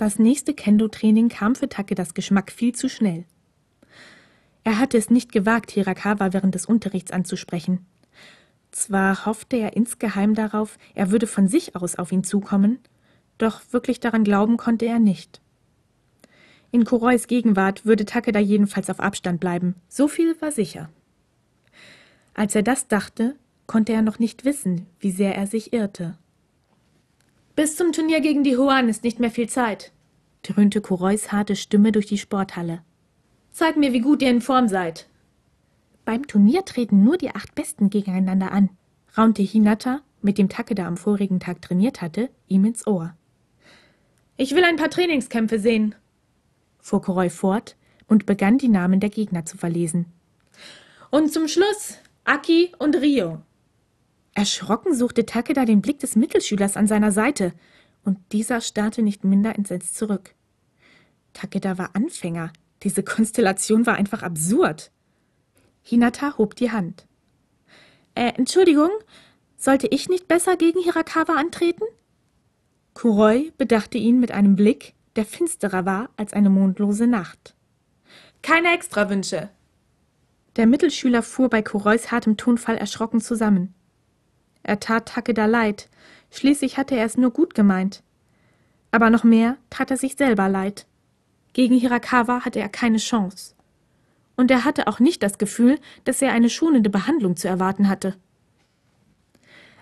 Das 0.00 0.18
nächste 0.18 0.54
Kendo-Training 0.54 1.28
kam 1.28 1.54
für 1.54 1.68
Takedas 1.68 2.14
Geschmack 2.14 2.52
viel 2.52 2.74
zu 2.74 2.88
schnell. 2.88 3.26
Er 4.64 4.78
hatte 4.78 4.96
es 4.96 5.10
nicht 5.10 5.30
gewagt, 5.30 5.70
Hirakawa 5.72 6.32
während 6.32 6.54
des 6.54 6.64
Unterrichts 6.64 7.10
anzusprechen. 7.10 7.84
Zwar 8.70 9.26
hoffte 9.26 9.58
er 9.58 9.76
insgeheim 9.76 10.34
darauf, 10.34 10.78
er 10.94 11.10
würde 11.10 11.26
von 11.26 11.48
sich 11.48 11.76
aus 11.76 11.96
auf 11.96 12.12
ihn 12.12 12.24
zukommen, 12.24 12.78
doch 13.36 13.60
wirklich 13.72 14.00
daran 14.00 14.24
glauben 14.24 14.56
konnte 14.56 14.86
er 14.86 15.00
nicht. 15.00 15.42
In 16.70 16.86
Kurois 16.86 17.26
Gegenwart 17.26 17.84
würde 17.84 18.06
Takeda 18.06 18.38
jedenfalls 18.38 18.88
auf 18.88 19.00
Abstand 19.00 19.38
bleiben, 19.38 19.74
so 19.90 20.08
viel 20.08 20.34
war 20.40 20.50
sicher. 20.50 20.88
Als 22.32 22.54
er 22.54 22.62
das 22.62 22.88
dachte, 22.88 23.36
konnte 23.66 23.92
er 23.92 24.00
noch 24.00 24.18
nicht 24.18 24.46
wissen, 24.46 24.86
wie 24.98 25.10
sehr 25.10 25.34
er 25.34 25.46
sich 25.46 25.74
irrte. 25.74 26.16
Bis 27.56 27.76
zum 27.76 27.92
Turnier 27.92 28.20
gegen 28.20 28.44
die 28.44 28.56
Huan 28.56 28.88
ist 28.88 29.04
nicht 29.04 29.18
mehr 29.18 29.30
viel 29.30 29.48
Zeit, 29.48 29.92
dröhnte 30.42 30.80
Kurois 30.80 31.28
harte 31.30 31.56
Stimme 31.56 31.92
durch 31.92 32.06
die 32.06 32.18
Sporthalle. 32.18 32.82
Zeig 33.50 33.76
mir, 33.76 33.92
wie 33.92 34.00
gut 34.00 34.22
ihr 34.22 34.30
in 34.30 34.40
Form 34.40 34.68
seid. 34.68 35.08
Beim 36.04 36.26
Turnier 36.26 36.64
treten 36.64 37.04
nur 37.04 37.18
die 37.18 37.34
acht 37.34 37.54
Besten 37.54 37.90
gegeneinander 37.90 38.52
an, 38.52 38.70
raunte 39.16 39.42
Hinata, 39.42 40.00
mit 40.22 40.38
dem 40.38 40.48
Takeda 40.48 40.86
am 40.86 40.96
vorigen 40.96 41.40
Tag 41.40 41.62
trainiert 41.62 42.00
hatte, 42.00 42.30
ihm 42.46 42.64
ins 42.64 42.86
Ohr. 42.86 43.14
Ich 44.36 44.54
will 44.54 44.64
ein 44.64 44.76
paar 44.76 44.90
Trainingskämpfe 44.90 45.58
sehen, 45.58 45.94
fuhr 46.78 47.02
Koroi 47.02 47.30
fort 47.30 47.76
und 48.06 48.26
begann 48.26 48.58
die 48.58 48.68
Namen 48.68 49.00
der 49.00 49.10
Gegner 49.10 49.44
zu 49.44 49.58
verlesen. 49.58 50.06
Und 51.10 51.32
zum 51.32 51.48
Schluss 51.48 51.98
Aki 52.24 52.72
und 52.78 52.96
Rio. 52.96 53.42
Erschrocken 54.34 54.94
suchte 54.94 55.26
Takeda 55.26 55.64
den 55.64 55.82
Blick 55.82 55.98
des 55.98 56.16
Mittelschülers 56.16 56.76
an 56.76 56.86
seiner 56.86 57.12
Seite, 57.12 57.52
und 58.04 58.18
dieser 58.32 58.60
starrte 58.60 59.02
nicht 59.02 59.24
minder 59.24 59.56
entsetzt 59.56 59.96
zurück. 59.96 60.34
Takeda 61.32 61.78
war 61.78 61.90
Anfänger, 61.94 62.52
diese 62.82 63.02
Konstellation 63.04 63.86
war 63.86 63.94
einfach 63.94 64.22
absurd. 64.22 64.90
Hinata 65.82 66.38
hob 66.38 66.54
die 66.56 66.70
Hand. 66.70 67.06
Äh, 68.14 68.32
Entschuldigung, 68.36 68.90
sollte 69.56 69.86
ich 69.88 70.08
nicht 70.08 70.28
besser 70.28 70.56
gegen 70.56 70.80
Hirakawa 70.80 71.34
antreten? 71.34 71.84
Kuroi 72.94 73.52
bedachte 73.56 73.98
ihn 73.98 74.20
mit 74.20 74.30
einem 74.30 74.56
Blick, 74.56 74.94
der 75.16 75.24
finsterer 75.24 75.84
war 75.84 76.10
als 76.16 76.32
eine 76.32 76.50
mondlose 76.50 77.06
Nacht. 77.06 77.54
Keine 78.42 78.72
Extrawünsche. 78.72 79.50
Der 80.56 80.66
Mittelschüler 80.66 81.22
fuhr 81.22 81.48
bei 81.48 81.62
Kurois 81.62 82.10
hartem 82.10 82.36
Tonfall 82.36 82.76
erschrocken 82.76 83.20
zusammen. 83.20 83.74
Er 84.62 84.80
tat 84.80 85.08
Takeda 85.08 85.46
leid, 85.46 85.88
schließlich 86.30 86.78
hatte 86.78 86.96
er 86.96 87.04
es 87.04 87.16
nur 87.16 87.30
gut 87.30 87.54
gemeint. 87.54 88.02
Aber 88.90 89.10
noch 89.10 89.24
mehr 89.24 89.56
tat 89.70 89.90
er 89.90 89.96
sich 89.96 90.16
selber 90.16 90.48
leid. 90.48 90.86
Gegen 91.52 91.76
Hirakawa 91.76 92.44
hatte 92.44 92.60
er 92.60 92.68
keine 92.68 92.98
Chance. 92.98 93.54
Und 94.36 94.50
er 94.50 94.64
hatte 94.64 94.86
auch 94.86 95.00
nicht 95.00 95.22
das 95.22 95.38
Gefühl, 95.38 95.78
dass 96.04 96.22
er 96.22 96.32
eine 96.32 96.50
schonende 96.50 96.90
Behandlung 96.90 97.36
zu 97.36 97.48
erwarten 97.48 97.88
hatte. 97.88 98.16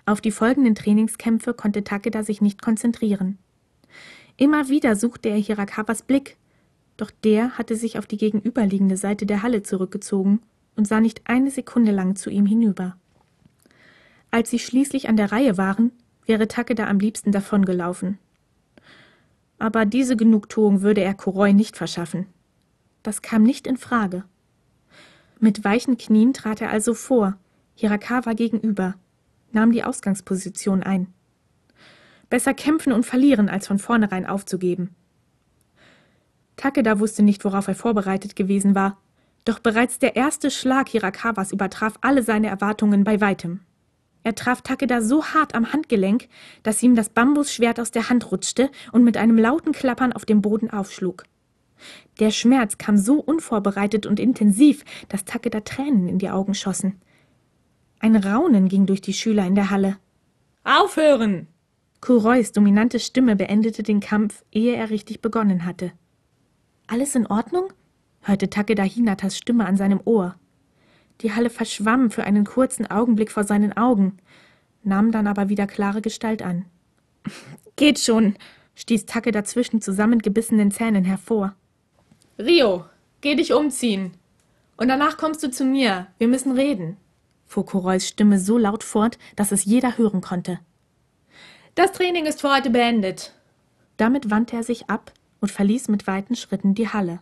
Auf 0.05 0.21
die 0.21 0.31
folgenden 0.31 0.75
Trainingskämpfe 0.75 1.53
konnte 1.53 1.83
Takeda 1.83 2.23
sich 2.23 2.41
nicht 2.41 2.61
konzentrieren. 2.61 3.37
Immer 4.37 4.69
wieder 4.69 4.95
suchte 4.95 5.29
er 5.29 5.37
Hirakawas 5.37 6.01
Blick, 6.01 6.37
doch 6.97 7.11
der 7.23 7.57
hatte 7.57 7.75
sich 7.75 7.97
auf 7.99 8.07
die 8.07 8.17
gegenüberliegende 8.17 8.97
Seite 8.97 9.25
der 9.25 9.43
Halle 9.43 9.63
zurückgezogen 9.63 10.41
und 10.75 10.87
sah 10.87 10.99
nicht 10.99 11.21
eine 11.25 11.51
Sekunde 11.51 11.91
lang 11.91 12.15
zu 12.15 12.29
ihm 12.29 12.45
hinüber. 12.45 12.97
Als 14.31 14.49
sie 14.49 14.59
schließlich 14.59 15.09
an 15.09 15.17
der 15.17 15.31
Reihe 15.31 15.57
waren, 15.57 15.91
wäre 16.25 16.47
Takeda 16.47 16.87
am 16.87 16.99
liebsten 16.99 17.31
davongelaufen 17.31 18.19
aber 19.59 19.85
diese 19.85 20.15
Genugtuung 20.15 20.81
würde 20.81 21.01
er 21.01 21.13
Kuroi 21.13 21.53
nicht 21.53 21.77
verschaffen. 21.77 22.25
Das 23.03 23.21
kam 23.21 23.43
nicht 23.43 23.67
in 23.67 23.77
Frage. 23.77 24.23
Mit 25.39 25.63
weichen 25.63 25.97
Knien 25.97 26.33
trat 26.33 26.61
er 26.61 26.69
also 26.69 26.93
vor, 26.93 27.37
Hirakawa 27.75 28.33
gegenüber, 28.33 28.95
nahm 29.51 29.71
die 29.71 29.83
Ausgangsposition 29.83 30.81
ein. 30.81 31.07
Besser 32.29 32.53
kämpfen 32.53 32.93
und 32.93 33.05
verlieren, 33.05 33.49
als 33.49 33.67
von 33.67 33.79
vornherein 33.79 34.25
aufzugeben. 34.25 34.95
Takeda 36.55 36.99
wusste 36.99 37.23
nicht, 37.23 37.45
worauf 37.45 37.67
er 37.67 37.75
vorbereitet 37.75 38.35
gewesen 38.35 38.75
war, 38.75 38.97
doch 39.45 39.59
bereits 39.59 39.99
der 39.99 40.15
erste 40.15 40.51
Schlag 40.51 40.89
Hirakawas 40.89 41.51
übertraf 41.51 41.97
alle 42.01 42.21
seine 42.21 42.47
Erwartungen 42.47 43.03
bei 43.03 43.21
weitem. 43.21 43.61
Er 44.23 44.35
traf 44.35 44.61
Takeda 44.61 45.01
so 45.01 45.25
hart 45.25 45.55
am 45.55 45.71
Handgelenk, 45.71 46.27
dass 46.63 46.83
ihm 46.83 46.95
das 46.95 47.09
Bambusschwert 47.09 47.79
aus 47.79 47.91
der 47.91 48.09
Hand 48.09 48.31
rutschte 48.31 48.69
und 48.91 49.03
mit 49.03 49.17
einem 49.17 49.37
lauten 49.37 49.71
Klappern 49.71 50.13
auf 50.13 50.25
dem 50.25 50.41
Boden 50.41 50.69
aufschlug. 50.69 51.23
Der 52.19 52.31
Schmerz 52.31 52.77
kam 52.77 52.97
so 52.97 53.15
unvorbereitet 53.15 54.05
und 54.05 54.19
intensiv, 54.19 54.83
dass 55.07 55.23
Takeda 55.23 55.61
Tränen 55.61 56.09
in 56.09 56.19
die 56.19 56.29
Augen 56.29 56.53
schossen. 56.53 56.99
Ein 57.99 58.15
Raunen 58.15 58.67
ging 58.67 58.85
durch 58.85 59.01
die 59.01 59.13
Schüler 59.13 59.45
in 59.45 59.55
der 59.55 59.69
Halle. 59.69 59.97
Aufhören! 60.63 61.47
Kurois 62.01 62.51
dominante 62.53 62.99
Stimme 62.99 63.35
beendete 63.35 63.83
den 63.83 63.99
Kampf, 63.99 64.43
ehe 64.51 64.75
er 64.75 64.89
richtig 64.89 65.21
begonnen 65.21 65.65
hatte. 65.65 65.91
Alles 66.87 67.15
in 67.15 67.27
Ordnung? 67.27 67.73
hörte 68.21 68.49
Takeda 68.49 68.83
Hinatas 68.83 69.37
Stimme 69.37 69.65
an 69.65 69.77
seinem 69.77 70.01
Ohr. 70.05 70.35
Die 71.21 71.33
Halle 71.33 71.49
verschwamm 71.49 72.11
für 72.11 72.23
einen 72.23 72.45
kurzen 72.45 72.89
Augenblick 72.89 73.31
vor 73.31 73.43
seinen 73.43 73.75
Augen, 73.75 74.17
nahm 74.83 75.11
dann 75.11 75.27
aber 75.27 75.49
wieder 75.49 75.67
klare 75.67 76.01
Gestalt 76.01 76.41
an. 76.41 76.65
Geht 77.75 77.99
schon, 77.99 78.35
stieß 78.75 79.05
Tacke 79.05 79.31
dazwischen 79.31 79.81
zusammengebissenen 79.81 80.71
Zähnen 80.71 81.03
hervor. 81.03 81.55
Rio, 82.37 82.85
geh 83.21 83.35
dich 83.35 83.53
umziehen. 83.53 84.11
Und 84.77 84.87
danach 84.87 85.17
kommst 85.17 85.43
du 85.43 85.51
zu 85.51 85.65
mir. 85.65 86.07
Wir 86.17 86.29
müssen 86.29 86.53
reden, 86.53 86.95
fuhr 87.45 87.65
Korois 87.65 88.07
Stimme 88.07 88.39
so 88.39 88.57
laut 88.57 88.83
fort, 88.83 89.17
dass 89.35 89.51
es 89.51 89.65
jeder 89.65 89.97
hören 89.97 90.21
konnte. 90.21 90.59
Das 91.75 91.91
Training 91.91 92.25
ist 92.25 92.41
für 92.41 92.53
heute 92.53 92.69
beendet. 92.69 93.33
Damit 93.97 94.29
wandte 94.29 94.55
er 94.55 94.63
sich 94.63 94.89
ab 94.89 95.11
und 95.41 95.51
verließ 95.51 95.89
mit 95.89 96.07
weiten 96.07 96.35
Schritten 96.35 96.75
die 96.75 96.87
Halle. 96.87 97.19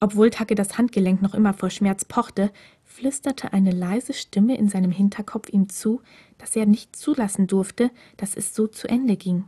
Obwohl 0.00 0.30
Tacke 0.30 0.54
das 0.54 0.78
Handgelenk 0.78 1.22
noch 1.22 1.34
immer 1.34 1.54
vor 1.54 1.70
Schmerz 1.70 2.04
pochte, 2.04 2.50
flüsterte 2.84 3.52
eine 3.52 3.72
leise 3.72 4.12
Stimme 4.12 4.56
in 4.56 4.68
seinem 4.68 4.92
Hinterkopf 4.92 5.48
ihm 5.48 5.68
zu, 5.68 6.00
dass 6.38 6.54
er 6.54 6.66
nicht 6.66 6.94
zulassen 6.94 7.46
durfte, 7.46 7.90
dass 8.16 8.34
es 8.34 8.54
so 8.54 8.66
zu 8.66 8.88
Ende 8.88 9.16
ging. 9.16 9.44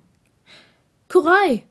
Kuroi! 1.08 1.64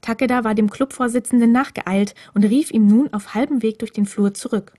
Takeda 0.00 0.44
war 0.44 0.54
dem 0.54 0.70
Clubvorsitzenden 0.70 1.52
nachgeeilt 1.52 2.14
und 2.32 2.44
rief 2.44 2.70
ihm 2.70 2.86
nun 2.86 3.12
auf 3.12 3.34
halbem 3.34 3.62
Weg 3.62 3.78
durch 3.80 3.92
den 3.92 4.06
Flur 4.06 4.32
zurück. 4.32 4.72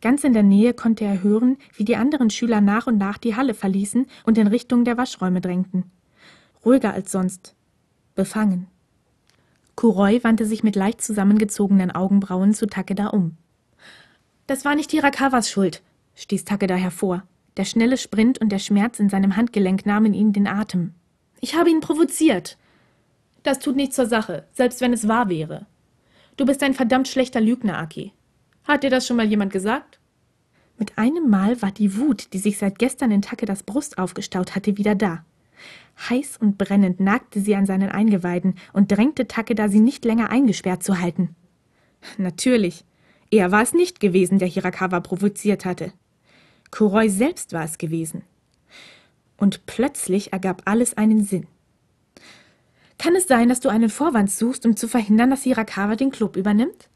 Ganz 0.00 0.22
in 0.22 0.32
der 0.32 0.42
Nähe 0.42 0.74
konnte 0.74 1.04
er 1.04 1.22
hören, 1.22 1.56
wie 1.74 1.84
die 1.84 1.96
anderen 1.96 2.30
Schüler 2.30 2.60
nach 2.60 2.86
und 2.86 2.98
nach 2.98 3.18
die 3.18 3.36
Halle 3.36 3.54
verließen 3.54 4.06
und 4.24 4.38
in 4.38 4.46
Richtung 4.46 4.84
der 4.84 4.96
Waschräume 4.96 5.40
drängten. 5.40 5.90
Ruhiger 6.64 6.92
als 6.92 7.10
sonst. 7.10 7.54
Befangen. 8.14 8.68
Kuroi 9.78 10.24
wandte 10.24 10.44
sich 10.44 10.64
mit 10.64 10.74
leicht 10.74 11.00
zusammengezogenen 11.00 11.92
Augenbrauen 11.92 12.52
zu 12.52 12.66
Takeda 12.66 13.10
um. 13.10 13.36
Das 14.48 14.64
war 14.64 14.74
nicht 14.74 14.90
Hirakawas 14.90 15.48
Schuld, 15.48 15.84
stieß 16.16 16.44
Takeda 16.44 16.74
hervor. 16.74 17.22
Der 17.56 17.64
schnelle 17.64 17.96
Sprint 17.96 18.40
und 18.40 18.50
der 18.50 18.58
Schmerz 18.58 18.98
in 18.98 19.08
seinem 19.08 19.36
Handgelenk 19.36 19.86
nahmen 19.86 20.14
ihm 20.14 20.32
den 20.32 20.48
Atem. 20.48 20.94
Ich 21.40 21.54
habe 21.54 21.70
ihn 21.70 21.78
provoziert. 21.78 22.58
Das 23.44 23.60
tut 23.60 23.76
nichts 23.76 23.94
zur 23.94 24.06
Sache, 24.06 24.48
selbst 24.52 24.80
wenn 24.80 24.92
es 24.92 25.06
wahr 25.06 25.28
wäre. 25.28 25.66
Du 26.36 26.44
bist 26.44 26.60
ein 26.64 26.74
verdammt 26.74 27.06
schlechter 27.06 27.40
Lügner, 27.40 27.78
Aki. 27.78 28.12
Hat 28.64 28.82
dir 28.82 28.90
das 28.90 29.06
schon 29.06 29.16
mal 29.16 29.26
jemand 29.26 29.52
gesagt? 29.52 30.00
Mit 30.76 30.98
einem 30.98 31.30
Mal 31.30 31.62
war 31.62 31.70
die 31.70 31.96
Wut, 31.96 32.32
die 32.32 32.38
sich 32.38 32.58
seit 32.58 32.80
gestern 32.80 33.12
in 33.12 33.22
Takedas 33.22 33.62
Brust 33.62 33.96
aufgestaut 33.96 34.56
hatte, 34.56 34.76
wieder 34.76 34.96
da. 34.96 35.24
Heiß 36.08 36.36
und 36.38 36.58
brennend 36.58 37.00
nagte 37.00 37.40
sie 37.40 37.54
an 37.56 37.66
seinen 37.66 37.90
Eingeweiden 37.90 38.54
und 38.72 38.92
drängte 38.92 39.26
Takeda, 39.26 39.68
sie 39.68 39.80
nicht 39.80 40.04
länger 40.04 40.30
eingesperrt 40.30 40.82
zu 40.82 41.00
halten. 41.00 41.34
Natürlich, 42.16 42.84
er 43.30 43.50
war 43.50 43.62
es 43.62 43.72
nicht 43.72 44.00
gewesen, 44.00 44.38
der 44.38 44.48
Hirakawa 44.48 45.00
provoziert 45.00 45.64
hatte. 45.64 45.92
Kuroi 46.70 47.08
selbst 47.08 47.52
war 47.52 47.64
es 47.64 47.78
gewesen. 47.78 48.22
Und 49.36 49.66
plötzlich 49.66 50.32
ergab 50.32 50.62
alles 50.64 50.96
einen 50.96 51.24
Sinn. 51.24 51.46
Kann 52.98 53.14
es 53.14 53.28
sein, 53.28 53.48
dass 53.48 53.60
du 53.60 53.68
einen 53.68 53.90
Vorwand 53.90 54.30
suchst, 54.30 54.66
um 54.66 54.76
zu 54.76 54.88
verhindern, 54.88 55.30
dass 55.30 55.44
Hirakawa 55.44 55.94
den 55.94 56.10
Club 56.10 56.36
übernimmt? 56.36 56.88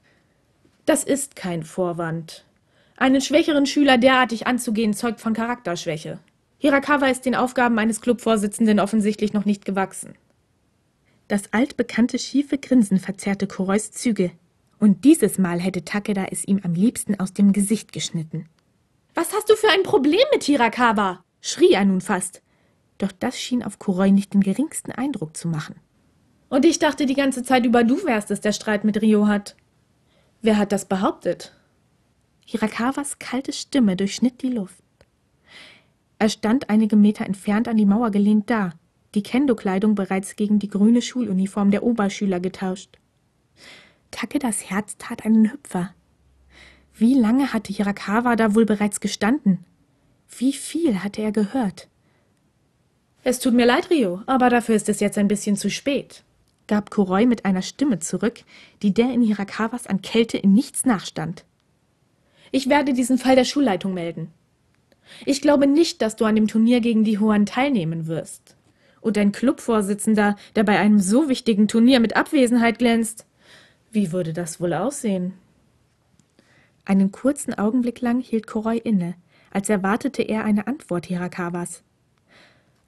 Das 0.84 1.04
ist 1.04 1.36
kein 1.36 1.62
Vorwand. 1.62 2.44
Einen 2.96 3.20
schwächeren 3.20 3.66
Schüler 3.66 3.98
derartig 3.98 4.46
anzugehen, 4.46 4.94
zeugt 4.94 5.20
von 5.20 5.32
Charakterschwäche. 5.32 6.18
Hirakawa 6.62 7.08
ist 7.08 7.26
den 7.26 7.34
Aufgaben 7.34 7.76
eines 7.80 8.00
Clubvorsitzenden 8.00 8.78
offensichtlich 8.78 9.32
noch 9.32 9.44
nicht 9.44 9.64
gewachsen. 9.64 10.14
Das 11.26 11.52
altbekannte 11.52 12.20
schiefe 12.20 12.56
Grinsen 12.56 13.00
verzerrte 13.00 13.48
Kurois 13.48 13.90
Züge. 13.90 14.30
Und 14.78 15.04
dieses 15.04 15.38
Mal 15.38 15.58
hätte 15.58 15.84
Takeda 15.84 16.26
es 16.30 16.46
ihm 16.46 16.60
am 16.62 16.74
liebsten 16.74 17.18
aus 17.18 17.32
dem 17.32 17.52
Gesicht 17.52 17.92
geschnitten. 17.92 18.46
Was 19.12 19.32
hast 19.34 19.50
du 19.50 19.56
für 19.56 19.70
ein 19.70 19.82
Problem 19.82 20.22
mit 20.32 20.44
schrie 21.40 21.72
er 21.72 21.84
nun 21.84 22.00
fast. 22.00 22.42
Doch 22.98 23.10
das 23.10 23.40
schien 23.40 23.64
auf 23.64 23.80
Kuroi 23.80 24.12
nicht 24.12 24.32
den 24.32 24.40
geringsten 24.40 24.92
Eindruck 24.92 25.36
zu 25.36 25.48
machen. 25.48 25.74
Und 26.48 26.64
ich 26.64 26.78
dachte 26.78 27.06
die 27.06 27.14
ganze 27.14 27.42
Zeit 27.42 27.66
über, 27.66 27.82
du 27.82 28.04
wärst 28.04 28.30
es, 28.30 28.40
der 28.40 28.52
Streit 28.52 28.84
mit 28.84 29.02
Rio 29.02 29.26
hat. 29.26 29.56
Wer 30.42 30.58
hat 30.58 30.70
das 30.70 30.84
behauptet? 30.84 31.56
Hirakawas 32.46 33.18
kalte 33.18 33.52
Stimme 33.52 33.96
durchschnitt 33.96 34.42
die 34.42 34.50
Luft. 34.50 34.81
Er 36.22 36.28
stand 36.28 36.70
einige 36.70 36.94
Meter 36.94 37.26
entfernt 37.26 37.66
an 37.66 37.76
die 37.76 37.84
Mauer 37.84 38.12
gelehnt 38.12 38.48
da, 38.48 38.74
die 39.16 39.24
Kendo-Kleidung 39.24 39.96
bereits 39.96 40.36
gegen 40.36 40.60
die 40.60 40.68
grüne 40.68 41.02
Schuluniform 41.02 41.72
der 41.72 41.82
Oberschüler 41.82 42.38
getauscht. 42.38 42.96
Takedas 44.12 44.70
Herz 44.70 44.96
tat 44.98 45.24
einen 45.24 45.50
Hüpfer. 45.50 45.92
Wie 46.94 47.14
lange 47.14 47.52
hatte 47.52 47.72
Hirakawa 47.72 48.36
da 48.36 48.54
wohl 48.54 48.66
bereits 48.66 49.00
gestanden? 49.00 49.64
Wie 50.38 50.52
viel 50.52 51.02
hatte 51.02 51.22
er 51.22 51.32
gehört? 51.32 51.88
Es 53.24 53.40
tut 53.40 53.54
mir 53.54 53.66
leid, 53.66 53.90
Rio, 53.90 54.22
aber 54.26 54.48
dafür 54.48 54.76
ist 54.76 54.88
es 54.88 55.00
jetzt 55.00 55.18
ein 55.18 55.26
bisschen 55.26 55.56
zu 55.56 55.70
spät 55.70 56.22
gab 56.68 56.90
Kuroi 56.90 57.26
mit 57.26 57.44
einer 57.44 57.62
Stimme 57.62 57.98
zurück, 57.98 58.44
die 58.82 58.94
der 58.94 59.12
in 59.12 59.22
Hirakawas 59.22 59.88
an 59.88 60.00
Kälte 60.00 60.38
in 60.38 60.52
nichts 60.52 60.84
nachstand. 60.84 61.44
Ich 62.52 62.68
werde 62.68 62.92
diesen 62.92 63.18
Fall 63.18 63.34
der 63.34 63.44
Schulleitung 63.44 63.92
melden. 63.92 64.30
Ich 65.24 65.40
glaube 65.40 65.66
nicht, 65.66 66.02
dass 66.02 66.16
du 66.16 66.24
an 66.24 66.34
dem 66.34 66.48
Turnier 66.48 66.80
gegen 66.80 67.04
die 67.04 67.18
Hoan 67.18 67.46
teilnehmen 67.46 68.06
wirst. 68.06 68.56
Und 69.00 69.18
ein 69.18 69.32
Clubvorsitzender, 69.32 70.36
der 70.54 70.64
bei 70.64 70.78
einem 70.78 71.00
so 71.00 71.28
wichtigen 71.28 71.68
Turnier 71.68 72.00
mit 72.00 72.16
Abwesenheit 72.16 72.78
glänzt. 72.78 73.26
Wie 73.90 74.12
würde 74.12 74.32
das 74.32 74.60
wohl 74.60 74.72
aussehen? 74.72 75.34
Einen 76.84 77.12
kurzen 77.12 77.54
Augenblick 77.54 78.00
lang 78.00 78.20
hielt 78.20 78.46
Koroi 78.46 78.78
inne, 78.78 79.14
als 79.50 79.68
erwartete 79.68 80.22
er 80.22 80.44
eine 80.44 80.66
Antwort 80.66 81.06
Hirakawas. 81.06 81.82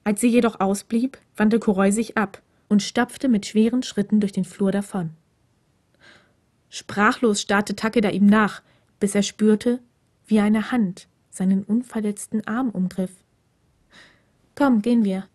Als 0.03 0.21
sie 0.21 0.27
jedoch 0.27 0.59
ausblieb, 0.59 1.17
wandte 1.37 1.59
Koroi 1.59 1.91
sich 1.91 2.17
ab 2.17 2.41
und 2.67 2.81
stapfte 2.83 3.27
mit 3.27 3.45
schweren 3.45 3.83
Schritten 3.83 4.19
durch 4.19 4.31
den 4.31 4.45
Flur 4.45 4.71
davon. 4.71 5.11
Sprachlos 6.69 7.41
starrte 7.41 7.75
Takeda 7.75 8.09
ihm 8.09 8.25
nach, 8.25 8.61
bis 8.99 9.15
er 9.15 9.23
spürte, 9.23 9.79
wie 10.27 10.39
eine 10.39 10.71
Hand 10.71 11.07
seinen 11.35 11.63
unverletzten 11.63 12.47
Arm 12.47 12.69
umgriff. 12.69 13.11
Komm, 14.55 14.81
gehen 14.81 15.03
wir. 15.03 15.27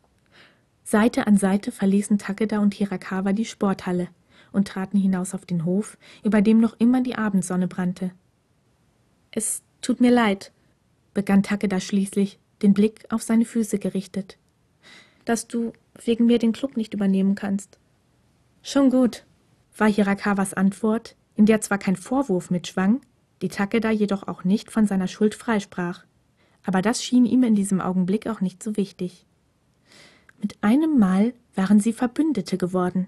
Seite 0.82 1.26
an 1.26 1.37
Seite 1.37 1.73
verließen 1.73 2.19
Takeda 2.19 2.58
und 2.58 2.75
Hirakawa 2.75 3.32
die 3.32 3.44
Sporthalle 3.44 4.08
und 4.50 4.67
traten 4.67 4.99
hinaus 4.99 5.35
auf 5.35 5.47
den 5.47 5.64
Hof, 5.64 5.99
über 6.25 6.43
dem 6.43 6.58
noch 6.58 6.75
immer 6.79 7.02
die 7.02 7.14
Abendsonne 7.14 7.69
brannte. 7.69 8.11
Es 9.31 9.62
tut 9.81 10.00
mir 10.00 10.11
leid, 10.11 10.52
begann 11.14 11.43
Takeda 11.43 11.81
schließlich, 11.81 12.38
den 12.62 12.75
Blick 12.75 13.05
auf 13.11 13.23
seine 13.23 13.44
Füße 13.44 13.79
gerichtet 13.79 14.38
dass 15.25 15.46
du 15.46 15.73
wegen 16.05 16.26
mir 16.26 16.38
den 16.38 16.53
Club 16.53 16.76
nicht 16.76 16.94
übernehmen 16.94 17.35
kannst. 17.35 17.79
Schon 18.62 18.91
gut, 18.91 19.25
war 19.76 19.88
Hirakawas 19.88 20.55
Antwort, 20.55 21.17
in 21.37 21.46
der 21.46 21.61
zwar 21.61 21.79
kein 21.79 21.96
Vorwurf 21.96 22.50
mitschwang, 22.50 23.00
die 23.42 23.48
Takeda 23.48 23.90
jedoch 23.90 24.28
auch 24.28 24.44
nicht 24.44 24.70
von 24.70 24.87
seiner 24.87 25.08
Schuld 25.08 25.34
freisprach. 25.34 26.04
Aber 26.64 26.82
das 26.82 27.02
schien 27.02 27.25
ihm 27.25 27.42
in 27.42 27.54
diesem 27.54 27.81
Augenblick 27.81 28.26
auch 28.26 28.40
nicht 28.40 28.62
so 28.62 28.76
wichtig. 28.76 29.26
Mit 30.40 30.56
einem 30.62 30.98
Mal 30.98 31.34
waren 31.54 31.81
sie 31.81 31.92
Verbündete 31.92 32.58
geworden. 32.58 33.06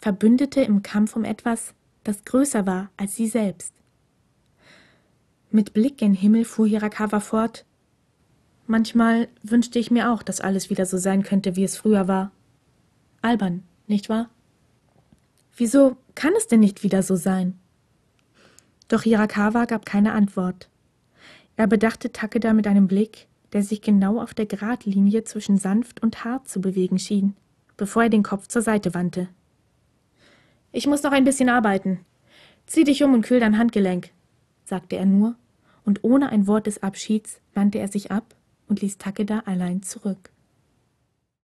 Verbündete 0.00 0.60
im 0.62 0.82
Kampf 0.82 1.16
um 1.16 1.24
etwas, 1.24 1.74
das 2.04 2.24
größer 2.24 2.66
war 2.66 2.90
als 2.96 3.16
sie 3.16 3.28
selbst. 3.28 3.74
Mit 5.50 5.72
Blick 5.72 5.98
gen 5.98 6.14
Himmel 6.14 6.44
fuhr 6.44 6.66
Hirakawa 6.66 7.20
fort, 7.20 7.64
Manchmal 8.70 9.28
wünschte 9.42 9.78
ich 9.78 9.90
mir 9.90 10.12
auch, 10.12 10.22
dass 10.22 10.42
alles 10.42 10.68
wieder 10.68 10.84
so 10.84 10.98
sein 10.98 11.22
könnte, 11.22 11.56
wie 11.56 11.64
es 11.64 11.78
früher 11.78 12.06
war. 12.06 12.32
Albern, 13.22 13.62
nicht 13.86 14.10
wahr? 14.10 14.28
Wieso 15.56 15.96
kann 16.14 16.34
es 16.36 16.48
denn 16.48 16.60
nicht 16.60 16.82
wieder 16.82 17.02
so 17.02 17.16
sein? 17.16 17.58
Doch 18.88 19.02
Hirakawa 19.02 19.66
gab 19.66 19.86
keine 19.86 20.12
Antwort. 20.12 20.68
Er 21.56 21.66
bedachte 21.66 22.12
Takeda 22.12 22.52
mit 22.52 22.66
einem 22.66 22.88
Blick, 22.88 23.26
der 23.52 23.62
sich 23.62 23.80
genau 23.82 24.20
auf 24.20 24.34
der 24.34 24.46
Gradlinie 24.46 25.24
zwischen 25.24 25.58
sanft 25.58 26.02
und 26.02 26.24
hart 26.24 26.48
zu 26.48 26.60
bewegen 26.60 26.98
schien, 26.98 27.34
bevor 27.76 28.04
er 28.04 28.10
den 28.10 28.22
Kopf 28.22 28.46
zur 28.48 28.62
Seite 28.62 28.94
wandte. 28.94 29.28
Ich 30.72 30.86
muss 30.86 31.02
noch 31.02 31.12
ein 31.12 31.24
bisschen 31.24 31.48
arbeiten. 31.48 32.00
Zieh 32.66 32.84
dich 32.84 33.02
um 33.02 33.14
und 33.14 33.22
kühl 33.22 33.40
dein 33.40 33.58
Handgelenk, 33.58 34.10
sagte 34.64 34.96
er 34.96 35.06
nur, 35.06 35.36
und 35.84 36.04
ohne 36.04 36.30
ein 36.30 36.46
Wort 36.46 36.66
des 36.66 36.82
Abschieds 36.82 37.40
wandte 37.54 37.78
er 37.78 37.88
sich 37.88 38.10
ab 38.10 38.34
und 38.68 38.82
ließ 38.82 38.98
Takeda 38.98 39.42
allein 39.46 39.82
zurück. 39.82 40.30